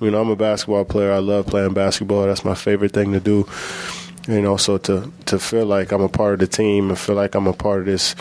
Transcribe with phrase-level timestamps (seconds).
[0.00, 1.12] You know, I'm a basketball player.
[1.12, 2.26] I love playing basketball.
[2.26, 3.46] That's my favorite thing to do.
[4.26, 7.16] You know, so to to feel like I'm a part of the team and feel
[7.16, 8.14] like I'm a part of this,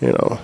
[0.00, 0.38] you know,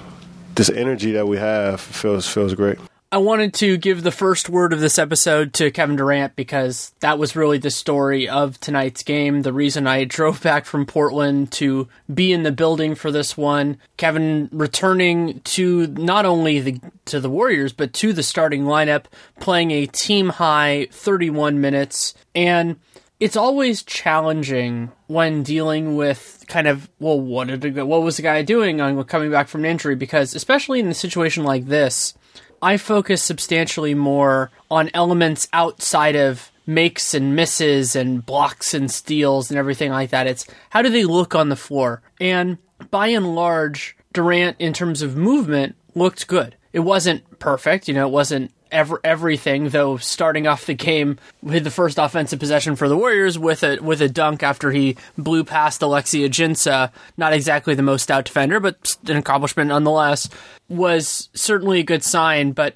[0.54, 2.78] this energy that we have feels feels great.
[3.16, 7.18] I wanted to give the first word of this episode to Kevin Durant because that
[7.18, 9.40] was really the story of tonight's game.
[9.40, 13.78] The reason I drove back from Portland to be in the building for this one.
[13.96, 19.04] Kevin returning to not only the to the Warriors but to the starting lineup,
[19.40, 22.76] playing a team high 31 minutes and
[23.18, 28.42] it's always challenging when dealing with kind of well what did what was the guy
[28.42, 32.12] doing on coming back from an injury because especially in a situation like this
[32.62, 39.50] I focus substantially more on elements outside of makes and misses and blocks and steals
[39.50, 40.26] and everything like that.
[40.26, 42.02] It's how do they look on the floor?
[42.20, 42.58] And
[42.90, 46.56] by and large, Durant, in terms of movement, looked good.
[46.72, 49.68] It wasn't perfect, you know, it wasn't ever everything.
[49.68, 53.78] Though starting off the game with the first offensive possession for the Warriors with a
[53.80, 58.60] with a dunk after he blew past Alexis Ajinça not exactly the most stout defender,
[58.60, 60.28] but an accomplishment nonetheless,
[60.68, 62.52] was certainly a good sign.
[62.52, 62.74] But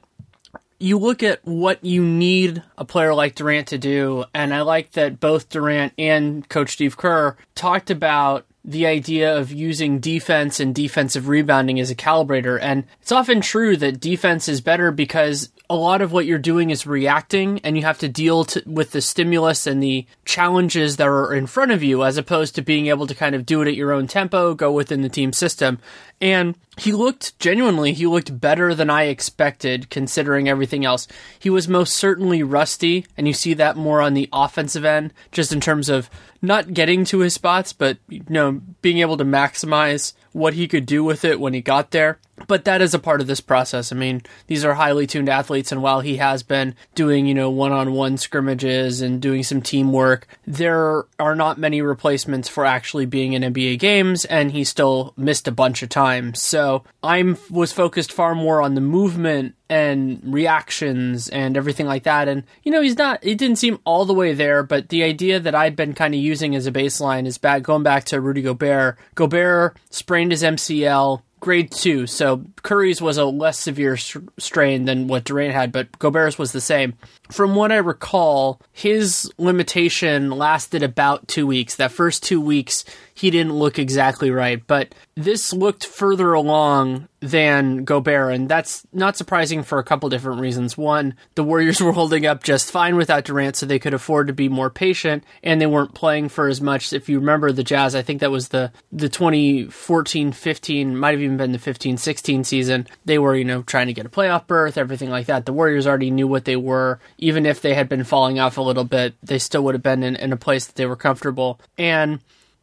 [0.79, 4.93] you look at what you need a player like Durant to do, and I like
[4.93, 10.75] that both Durant and Coach Steve Kerr talked about the idea of using defense and
[10.75, 12.59] defensive rebounding as a calibrator.
[12.61, 16.71] And it's often true that defense is better because a lot of what you're doing
[16.71, 21.09] is reacting and you have to deal to, with the stimulus and the challenges that
[21.09, 23.69] are in front of you as opposed to being able to kind of do it
[23.69, 25.79] at your own tempo, go within the team system.
[26.21, 31.09] And he looked genuinely, he looked better than I expected considering everything else.
[31.39, 35.53] He was most certainly rusty, and you see that more on the offensive end, just
[35.53, 36.11] in terms of
[36.43, 40.87] not getting to his spots, but you know, being able to maximize what he could
[40.87, 42.19] do with it when he got there.
[42.47, 43.93] But that is a part of this process.
[43.93, 47.51] I mean, these are highly tuned athletes, and while he has been doing, you know,
[47.51, 53.07] one on one scrimmages and doing some teamwork, there are not many replacements for actually
[53.07, 56.41] being in NBA games, and he still missed a bunch of times.
[56.41, 62.27] So I was focused far more on the movement and reactions and everything like that.
[62.29, 65.39] And, you know, he's not, it didn't seem all the way there, but the idea
[65.39, 68.43] that I've been kind of using as a baseline is back, going back to Rudy
[68.43, 68.99] Gobert.
[69.15, 72.07] Gobert sprained his MCL grade two.
[72.07, 76.61] So Curry's was a less severe strain than what Durant had, but Gobert's was the
[76.61, 76.95] same.
[77.31, 81.77] From what I recall, his limitation lasted about two weeks.
[81.77, 87.85] That first two weeks, he didn't look exactly right, but this looked further along than
[87.85, 90.79] Gobert, and that's not surprising for a couple different reasons.
[90.79, 94.33] One, the Warriors were holding up just fine without Durant, so they could afford to
[94.33, 96.95] be more patient, and they weren't playing for as much.
[96.95, 101.37] If you remember the Jazz, I think that was the the 2014-15, might have even
[101.37, 102.87] been the 15-16 season.
[103.05, 105.45] They were, you know, trying to get a playoff berth, everything like that.
[105.45, 107.01] The Warriors already knew what they were.
[107.21, 110.03] Even if they had been falling off a little bit, they still would have been
[110.03, 111.61] in, in a place that they were comfortable.
[111.79, 112.21] And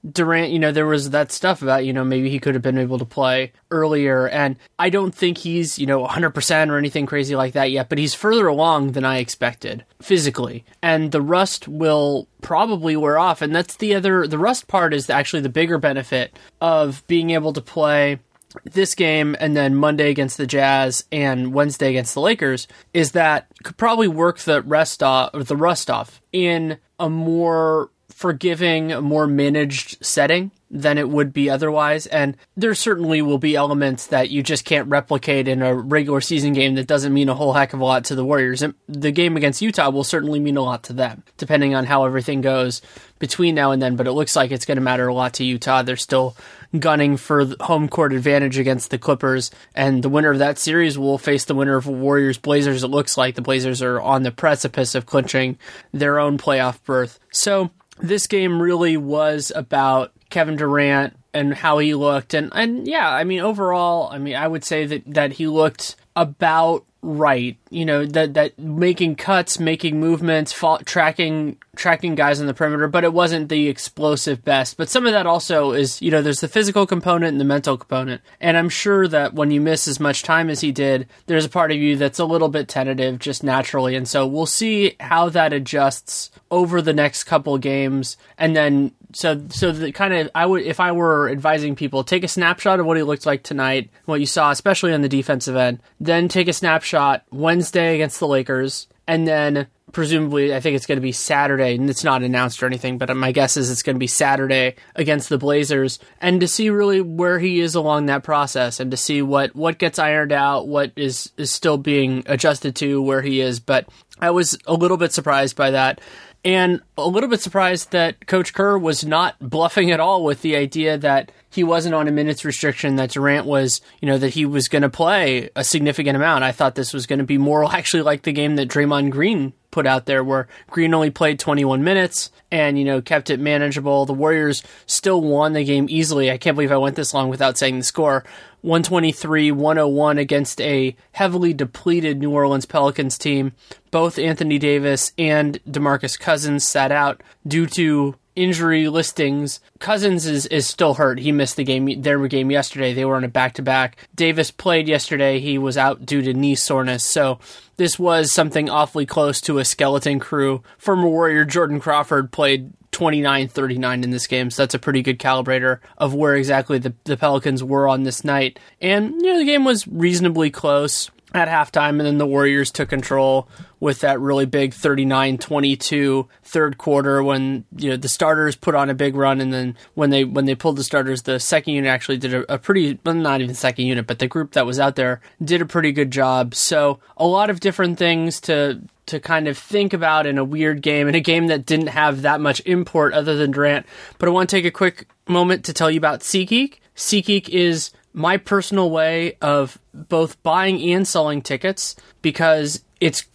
[0.10, 2.78] Durant, you know, there was that stuff about, you know, maybe he could have been
[2.78, 4.28] able to play earlier.
[4.28, 7.98] And I don't think he's, you know, 100% or anything crazy like that yet, but
[7.98, 10.66] he's further along than I expected physically.
[10.82, 13.42] And the rust will probably wear off.
[13.42, 17.54] And that's the other, the rust part is actually the bigger benefit of being able
[17.54, 18.20] to play
[18.64, 23.48] this game and then Monday against the Jazz and Wednesday against the Lakers is that
[23.64, 29.28] could probably work the rest off, or the rust off in a more forgiving, more
[29.28, 32.08] managed setting than it would be otherwise.
[32.08, 36.54] And there certainly will be elements that you just can't replicate in a regular season
[36.54, 38.62] game that doesn't mean a whole heck of a lot to the Warriors.
[38.62, 42.06] And the game against Utah will certainly mean a lot to them, depending on how
[42.06, 42.82] everything goes
[43.20, 43.96] between now and then.
[43.96, 45.84] But it looks like it's going to matter a lot to Utah.
[45.84, 46.36] They're still
[46.78, 51.18] gunning for home court advantage against the Clippers, and the winner of that series will
[51.18, 52.84] face the winner of Warriors Blazers.
[52.84, 55.58] It looks like the Blazers are on the precipice of clinching
[55.94, 57.20] their own playoff berth.
[57.32, 63.10] So this game really was about Kevin Durant and how he looked and and yeah,
[63.10, 67.58] I mean overall, I mean I would say that that he looked about right.
[67.70, 72.88] You know that that making cuts, making movements, fa- tracking tracking guys on the perimeter,
[72.88, 74.78] but it wasn't the explosive best.
[74.78, 77.78] But some of that also is you know there's the physical component and the mental
[77.78, 81.46] component, and I'm sure that when you miss as much time as he did, there's
[81.46, 84.96] a part of you that's a little bit tentative just naturally, and so we'll see
[85.00, 90.30] how that adjusts over the next couple games, and then so so the kind of
[90.36, 93.44] I would if I were advising people take a snapshot of what he looked like
[93.44, 95.80] tonight, what you saw, especially on the defensive end.
[96.00, 97.24] Then take a snapshot
[97.58, 101.90] Wednesday against the Lakers, and then presumably I think it's going to be Saturday, and
[101.90, 105.30] it's not announced or anything, but my guess is it's going to be Saturday against
[105.30, 109.24] the Blazers, and to see really where he is along that process, and to see
[109.24, 113.60] what what gets ironed out, what is is still being adjusted to where he is.
[113.60, 113.88] But
[114.22, 116.00] I was a little bit surprised by that
[116.48, 120.56] and a little bit surprised that Coach Kerr was not bluffing at all with the
[120.56, 124.46] idea that he wasn't on a minutes restriction, that Durant was, you know, that he
[124.46, 126.46] was going to play a significant amount.
[126.46, 129.52] I thought this was going to be more actually like the game that Draymond Green
[129.72, 134.06] put out there, where Green only played 21 minutes and, you know, kept it manageable.
[134.06, 136.32] The Warriors still won the game easily.
[136.32, 138.24] I can't believe I went this long without saying the score.
[138.62, 143.54] 123 101 against a heavily depleted New Orleans Pelicans team.
[143.92, 149.60] Both Anthony Davis and DeMarcus Cousins sat out due to injury listings.
[149.80, 151.20] Cousins is, is still hurt.
[151.20, 152.94] He missed the game their game yesterday.
[152.94, 153.98] They were on a back to back.
[154.16, 155.40] Davis played yesterday.
[155.40, 157.04] He was out due to knee soreness.
[157.04, 157.40] So
[157.78, 160.64] this was something awfully close to a skeleton crew.
[160.78, 164.52] Former Warrior Jordan Crawford played 29 39 in this game.
[164.52, 168.24] So that's a pretty good calibrator of where exactly the, the Pelicans were on this
[168.24, 168.60] night.
[168.80, 172.90] And, you know, the game was reasonably close at halftime, and then the Warriors took
[172.90, 178.90] control with that really big 39-22 third quarter when you know the starters put on
[178.90, 181.90] a big run, and then when they when they pulled the starters, the second unit
[181.90, 184.80] actually did a, a pretty well, not even second unit, but the group that was
[184.80, 186.56] out there did a pretty good job.
[186.56, 190.82] So a lot of different things to to kind of think about in a weird
[190.82, 193.86] game, in a game that didn't have that much import other than Durant.
[194.18, 196.76] But I want to take a quick moment to tell you about SeatGeek.
[196.96, 203.26] SeatGeek is my personal way of both buying and selling tickets because it's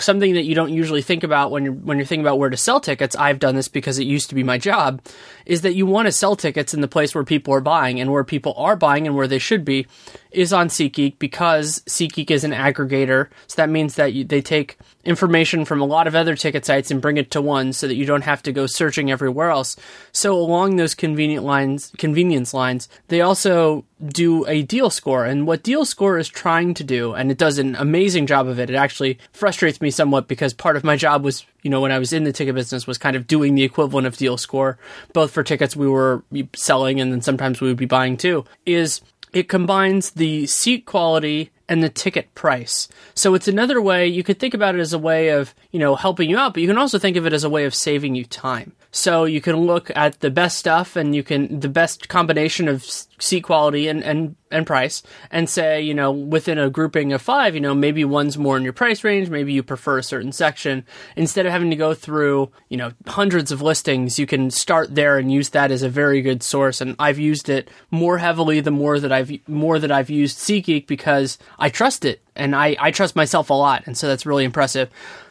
[0.00, 2.56] something that you don't usually think about when you're when you're thinking about where to
[2.56, 3.16] sell tickets.
[3.16, 5.02] I've done this because it used to be my job.
[5.46, 8.12] Is that you want to sell tickets in the place where people are buying and
[8.12, 9.86] where people are buying and where they should be
[10.30, 13.28] is on SeatGeek because SeatGeek is an aggregator.
[13.46, 16.90] So that means that you, they take information from a lot of other ticket sites
[16.90, 19.76] and bring it to one so that you don't have to go searching everywhere else.
[20.12, 25.24] So along those convenient lines, convenience lines, they also do a deal score.
[25.24, 28.58] And what deal score is trying to do, and it does an amazing job of
[28.58, 28.70] it.
[28.70, 31.98] It actually frustrates me somewhat because part of my job was, you know, when I
[31.98, 34.78] was in the ticket business was kind of doing the equivalent of deal score,
[35.12, 36.22] both for tickets we were
[36.54, 39.00] selling and then sometimes we would be buying too, is
[39.32, 42.88] it combines the seat quality and the ticket price.
[43.14, 45.94] So it's another way you could think about it as a way of, you know,
[45.96, 48.14] helping you out, but you can also think of it as a way of saving
[48.14, 48.72] you time.
[48.94, 52.84] So you can look at the best stuff and you can the best combination of
[52.84, 57.54] seat quality and, and and price and say, you know, within a grouping of five,
[57.54, 60.84] you know, maybe one's more in your price range, maybe you prefer a certain section.
[61.16, 65.16] Instead of having to go through, you know, hundreds of listings, you can start there
[65.16, 66.82] and use that as a very good source.
[66.82, 70.86] And I've used it more heavily the more that I've more that I've used SeatGeek
[70.86, 73.84] because I trust it and I, I trust myself a lot.
[73.86, 74.90] And so that's really impressive.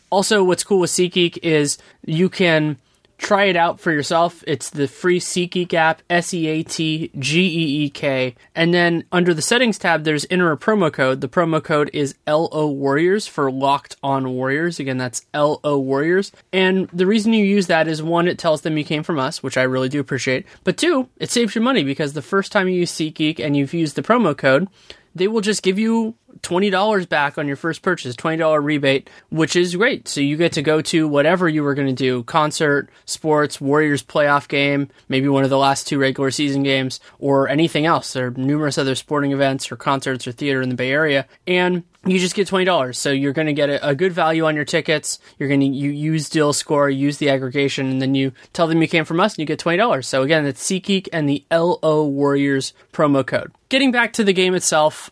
[0.09, 2.77] Also, what's cool with SeatGeek is you can
[3.21, 4.43] try it out for yourself.
[4.47, 8.35] It's the free SeatGeek app, S E A T G E E K.
[8.55, 11.21] And then under the settings tab, there's enter a promo code.
[11.21, 14.79] The promo code is LO Warriors for locked on Warriors.
[14.79, 16.31] Again, that's LO Warriors.
[16.51, 19.43] And the reason you use that is one, it tells them you came from us,
[19.43, 20.45] which I really do appreciate.
[20.63, 23.73] But two, it saves you money because the first time you use SeatGeek and you've
[23.73, 24.67] used the promo code,
[25.13, 29.75] they will just give you $20 back on your first purchase, $20 rebate, which is
[29.75, 30.07] great.
[30.07, 34.03] So you get to go to whatever you were going to do concert, sports, Warriors
[34.03, 38.13] playoff game, maybe one of the last two regular season games, or anything else.
[38.13, 41.27] There are numerous other sporting events or concerts or theater in the Bay Area.
[41.47, 42.97] And you just get twenty dollars.
[42.97, 45.19] So you're going to get a, a, good value on your tickets.
[45.37, 48.81] You're going to you use deal score, use the aggregation, and then you tell them
[48.81, 50.07] you came from us, and you get twenty dollars.
[50.07, 53.51] So again, that's SeatGeek and the LO Warriors promo code.
[53.69, 55.11] Getting back to the game itself,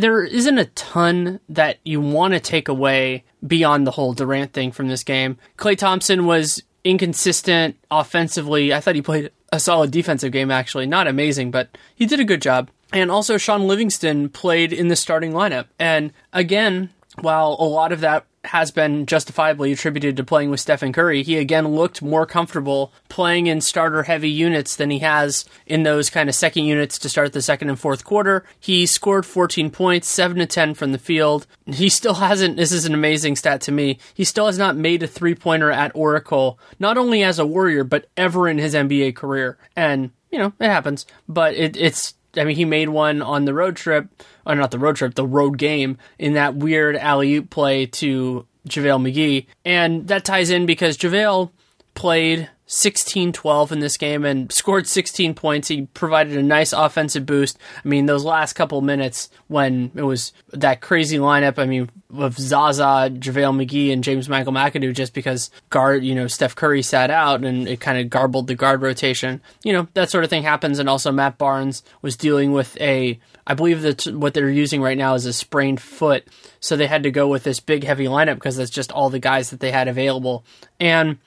[0.00, 4.72] there isn't a ton that you want to take away beyond the whole Durant thing
[4.72, 5.36] from this game.
[5.56, 8.72] Klay Thompson was inconsistent offensively.
[8.72, 10.86] I thought he played a solid defensive game, actually.
[10.86, 12.70] Not amazing, but he did a good job.
[12.92, 15.66] And also, Shaun Livingston played in the starting lineup.
[15.78, 16.90] And again,
[17.20, 21.22] while a lot of that has been justifiably attributed to playing with Stephen Curry.
[21.22, 26.10] He again looked more comfortable playing in starter heavy units than he has in those
[26.10, 28.44] kind of second units to start the second and fourth quarter.
[28.58, 31.46] He scored 14 points, 7 to 10 from the field.
[31.66, 35.02] He still hasn't, this is an amazing stat to me, he still has not made
[35.02, 39.14] a three pointer at Oracle, not only as a Warrior, but ever in his NBA
[39.14, 39.58] career.
[39.76, 43.54] And, you know, it happens, but it, it's I mean, he made one on the
[43.54, 44.08] road trip,
[44.46, 48.46] or not the road trip, the road game in that weird alley oop play to
[48.68, 49.46] JaVale McGee.
[49.64, 51.50] And that ties in because JaVale
[51.94, 55.68] played 16 12 in this game and scored 16 points.
[55.68, 57.58] He provided a nice offensive boost.
[57.82, 62.38] I mean, those last couple minutes when it was that crazy lineup, I mean, of
[62.38, 67.10] Zaza, JaVale McGee, and James Michael McAdoo, just because guard, you know, Steph Curry sat
[67.10, 69.40] out and it kind of garbled the guard rotation.
[69.64, 70.78] You know, that sort of thing happens.
[70.78, 74.98] And also, Matt Barnes was dealing with a, I believe that what they're using right
[74.98, 76.26] now is a sprained foot.
[76.60, 79.18] So they had to go with this big, heavy lineup because that's just all the
[79.18, 80.44] guys that they had available.
[80.78, 81.18] And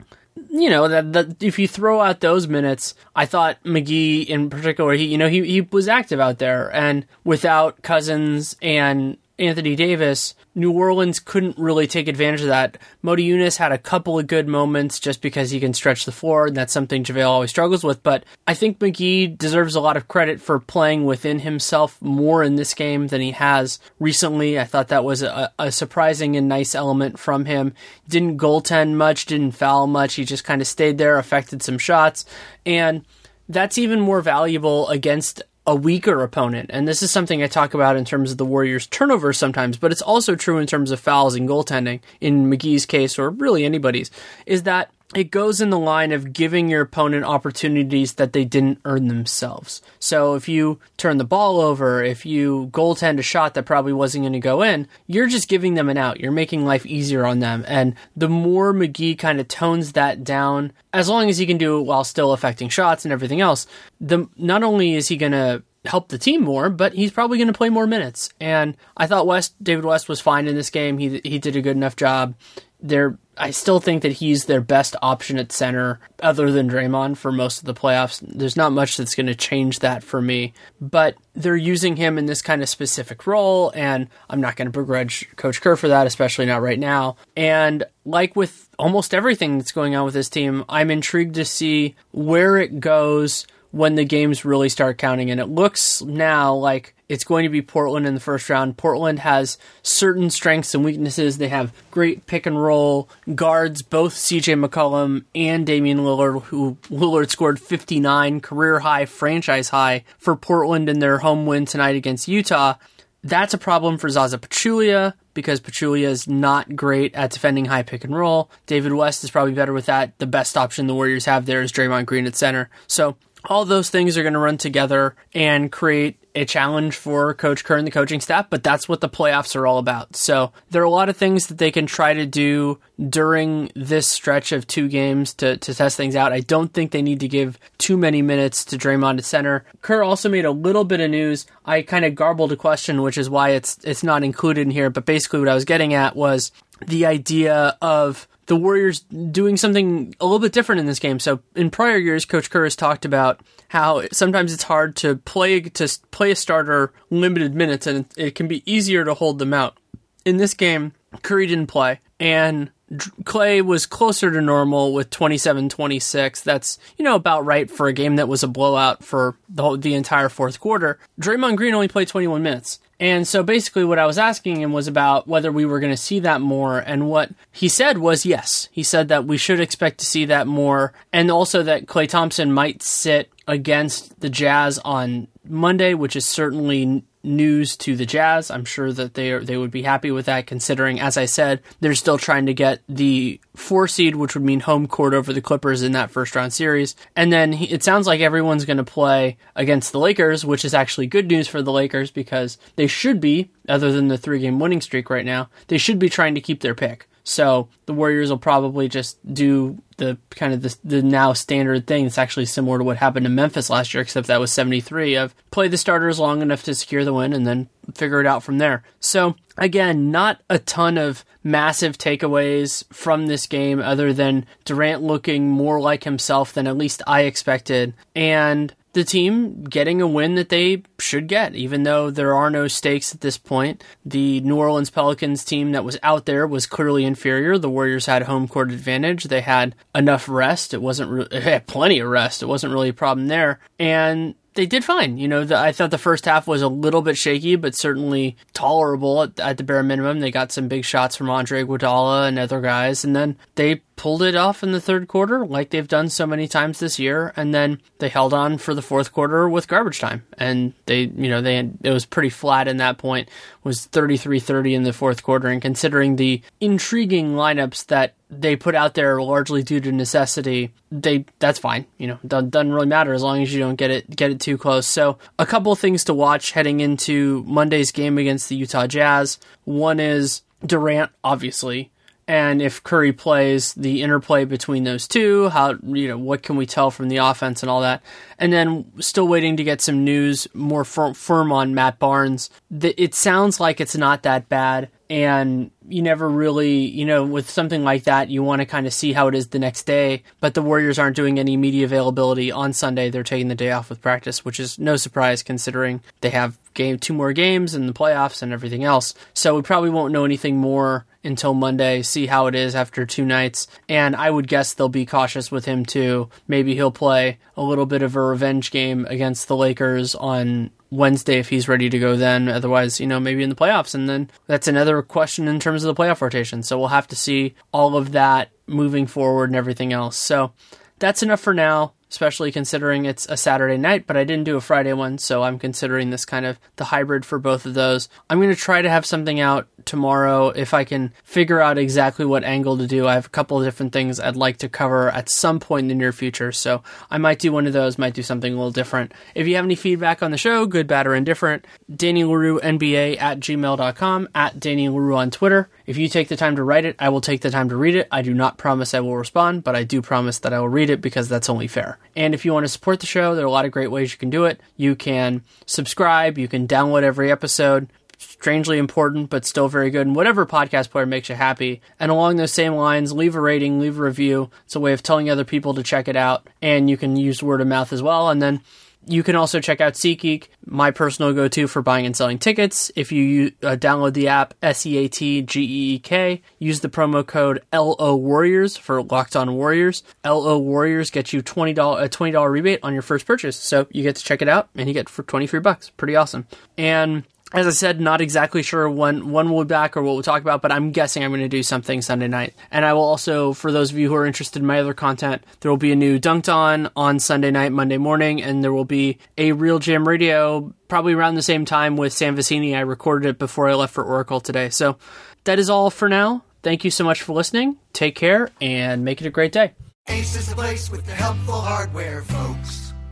[0.50, 4.94] you know that, that if you throw out those minutes, I thought McGee in particular,
[4.94, 10.36] he you know he he was active out there, and without Cousins and Anthony Davis,
[10.54, 12.78] New Orleans couldn't really take advantage of that.
[13.04, 16.56] Motiejunas had a couple of good moments just because he can stretch the floor, and
[16.56, 18.04] that's something JaVale always struggles with.
[18.04, 22.56] But I think McGee deserves a lot of credit for playing within himself more in
[22.56, 24.60] this game than he has recently.
[24.60, 27.74] I thought that was a, a surprising and nice element from him.
[28.08, 30.14] Didn't goaltend much, didn't foul much.
[30.14, 32.26] He just kind of stayed there, affected some shots,
[32.64, 33.04] and
[33.50, 36.70] that's even more valuable against a weaker opponent.
[36.74, 39.92] And this is something I talk about in terms of the Warriors' turnovers sometimes, but
[39.92, 44.10] it's also true in terms of fouls and goaltending in McGee's case, or really anybody's,
[44.46, 48.80] is that it goes in the line of giving your opponent opportunities that they didn't
[48.86, 49.82] earn themselves.
[50.00, 54.24] So if you turn the ball over, if you goaltend a shot that probably wasn't
[54.24, 56.20] going to go in, you're just giving them an out.
[56.20, 57.66] You're making life easier on them.
[57.68, 61.80] And the more McGee kind of tones that down, as long as he can do
[61.80, 63.68] it while still affecting shots and everything else,
[64.00, 67.48] the not only is he going to help the team more, but he's probably going
[67.48, 68.30] to play more minutes.
[68.40, 70.98] And I thought West David West was fine in this game.
[70.98, 72.36] He he did a good enough job.
[72.80, 77.32] There I still think that he's their best option at center, other than Draymond, for
[77.32, 78.22] most of the playoffs.
[78.22, 82.28] There's not much that's going to change that for me, but they're using him in
[82.28, 86.06] this kind of specific role, and I'm not going to begrudge Coach Kerr for that,
[86.06, 87.16] especially not right now.
[87.36, 91.96] And like with almost everything that's going on with this team, I'm intrigued to see
[92.12, 95.32] where it goes when the games really start counting.
[95.32, 98.78] And it looks now like it's going to be Portland in the first round.
[98.78, 101.38] Portland has certain strengths and weaknesses.
[101.38, 107.30] They have great pick and roll guards, both CJ McCollum and Damian Lillard, who Lillard
[107.30, 112.76] scored 59 career high, franchise high for Portland in their home win tonight against Utah.
[113.24, 118.04] That's a problem for Zaza Pachulia because Pachulia is not great at defending high pick
[118.04, 118.50] and roll.
[118.66, 120.18] David West is probably better with that.
[120.18, 122.70] The best option the Warriors have there is Draymond Green at center.
[122.88, 127.64] So all those things are going to run together and create a challenge for Coach
[127.64, 130.16] Kerr and the coaching staff, but that's what the playoffs are all about.
[130.16, 132.80] So there are a lot of things that they can try to do
[133.10, 136.32] during this stretch of two games to, to test things out.
[136.32, 139.66] I don't think they need to give too many minutes to Draymond at center.
[139.82, 141.46] Kerr also made a little bit of news.
[141.66, 144.90] I kind of garbled a question, which is why it's it's not included in here.
[144.90, 146.52] But basically, what I was getting at was
[146.86, 151.22] the idea of the Warriors doing something a little bit different in this game.
[151.22, 153.40] So in prior years, Coach Kerr has talked about
[153.70, 158.50] how sometimes it's hard to play to play a starter limited minutes, and it can
[158.50, 159.78] be easier to hold them out.
[160.26, 160.92] In this game,
[161.22, 166.44] Curry didn't play, and Klay was closer to normal with 27-26.
[166.44, 169.78] That's, you know, about right for a game that was a blowout for the whole,
[169.78, 171.00] the entire fourth quarter.
[171.22, 172.80] Draymond Green only played 21 minutes.
[173.02, 175.98] And so basically, what I was asking him was about whether we were going to
[175.98, 176.78] see that more.
[176.78, 178.70] And what he said was yes.
[178.72, 180.94] He said that we should expect to see that more.
[181.12, 187.04] And also that Klay Thompson might sit against the Jazz on Monday, which is certainly
[187.24, 188.52] news to the Jazz.
[188.52, 191.62] I'm sure that they are, they would be happy with that, considering, as I said,
[191.80, 195.42] they're still trying to get the four seed, which would mean home court over the
[195.42, 196.96] Clippers in that first round series.
[197.16, 200.74] And then he, it sounds like everyone's going to play against the Lakers, which is
[200.74, 204.60] actually good news for the Lakers because they should be, other than the three game
[204.60, 207.08] winning streak right now, they should be trying to keep their pick.
[207.24, 212.06] So the Warriors will probably just do the kind of the, the, now standard thing.
[212.06, 215.36] It's actually similar to what happened in Memphis last year, except that was 73 of
[215.52, 218.58] play the starters long enough to secure the win and then figure it out from
[218.58, 218.84] there.
[219.00, 225.50] So again, not a ton of massive takeaways from this game other than Durant looking
[225.50, 227.94] more like himself than at least I expected.
[228.16, 232.68] And the team getting a win that they should get, even though there are no
[232.68, 233.84] stakes at this point.
[234.06, 237.58] The New Orleans Pelicans team that was out there was clearly inferior.
[237.58, 239.26] The Warriors had home court advantage.
[239.26, 240.74] They had enough rest.
[240.74, 242.44] It wasn't re- had plenty of rest.
[242.44, 243.60] It wasn't really a problem there.
[243.80, 245.18] And they did fine.
[245.18, 248.36] You know, the, I thought the first half was a little bit shaky, but certainly
[248.54, 250.20] tolerable at, at, the bare minimum.
[250.20, 254.24] They got some big shots from Andre Iguodala and other guys, and then they pulled
[254.24, 257.32] it off in the third quarter, like they've done so many times this year.
[257.36, 261.30] And then they held on for the fourth quarter with garbage time, and they, you
[261.30, 263.28] know, they it was pretty flat in that point.
[263.28, 268.74] It was 33-30 in the fourth quarter, and considering the intriguing lineups that they put
[268.74, 271.86] out there largely due to necessity, they that's fine.
[272.00, 274.58] You know, doesn't really matter as long as you don't get it get it too
[274.58, 274.88] close.
[274.88, 279.38] So a couple things to watch heading into Monday's game against the Utah Jazz.
[279.64, 281.92] One is Durant, obviously
[282.28, 286.66] and if Curry plays, the interplay between those two, how you know what can we
[286.66, 288.04] tell from the offense and all that,
[288.38, 292.50] and then still waiting to get some news more firm on Matt Barnes.
[292.72, 297.84] It sounds like it's not that bad, and you never really, you know, with something
[297.84, 300.24] like that, you want to kind of see how it is the next day.
[300.40, 303.90] But the Warriors aren't doing any media availability on Sunday; they're taking the day off
[303.90, 307.94] with practice, which is no surprise considering they have game two more games and the
[307.94, 309.14] playoffs and everything else.
[309.34, 313.26] So we probably won't know anything more until Monday, see how it is after two
[313.26, 313.68] nights.
[313.88, 316.30] And I would guess they'll be cautious with him too.
[316.48, 321.40] Maybe he'll play a little bit of a revenge game against the Lakers on Wednesday
[321.40, 322.48] if he's ready to go then.
[322.50, 323.96] Otherwise, you know, maybe in the playoffs.
[323.96, 326.64] And then that's another question in terms of the playoff rotation.
[326.64, 330.18] So we'll have to see all of that moving forward and everything else.
[330.18, 330.54] So
[331.00, 334.62] that's enough for now especially considering it's a Saturday night, but I didn't do a
[334.62, 338.10] Friday one, so I'm considering this kind of the hybrid for both of those.
[338.30, 342.26] I'm going to try to have something out tomorrow if I can figure out exactly
[342.26, 343.08] what angle to do.
[343.08, 345.88] I have a couple of different things I'd like to cover at some point in
[345.88, 348.72] the near future, so I might do one of those, might do something a little
[348.72, 349.14] different.
[349.34, 353.22] If you have any feedback on the show, good, bad, or indifferent, Danny Leroux NBA
[353.22, 355.70] at gmail.com, at Danny Leroux on Twitter.
[355.86, 357.96] If you take the time to write it, I will take the time to read
[357.96, 358.08] it.
[358.12, 360.90] I do not promise I will respond, but I do promise that I will read
[360.90, 361.98] it because that's only fair.
[362.16, 364.12] And if you want to support the show, there are a lot of great ways
[364.12, 364.60] you can do it.
[364.76, 367.88] You can subscribe, you can download every episode.
[368.18, 370.06] Strangely important, but still very good.
[370.06, 371.82] And whatever podcast player makes you happy.
[372.00, 374.52] And along those same lines, leave a rating, leave a review.
[374.66, 376.48] It's a way of telling other people to check it out.
[376.62, 378.30] And you can use word of mouth as well.
[378.30, 378.62] And then
[379.08, 382.92] you can also check out SeatGeek, my personal go to for buying and selling tickets.
[382.96, 386.82] If you uh, download the app S E A T G E E K, use
[386.82, 390.04] the promo code LO Warriors for Locked On Warriors.
[390.26, 393.58] LO Warriors gets you $20, a $20 rebate on your first purchase.
[393.58, 395.90] So you get to check it out and you get for 23 bucks.
[395.90, 396.48] Pretty awesome.
[396.78, 400.24] And as I said, not exactly sure when when we'll be back or what we'll
[400.24, 402.54] talk about, but I'm guessing I'm going to do something Sunday night.
[402.72, 405.44] And I will also, for those of you who are interested in my other content,
[405.60, 408.86] there will be a new Dunked On on Sunday night, Monday morning, and there will
[408.86, 412.76] be a RealGM Radio probably around the same time with Sam Vecenie.
[412.76, 414.70] I recorded it before I left for Oracle today.
[414.70, 414.98] So
[415.44, 416.44] that is all for now.
[416.64, 417.78] Thank you so much for listening.
[417.92, 419.74] Take care and make it a great day.
[420.08, 422.81] Ace is the place with the helpful hardware, folks.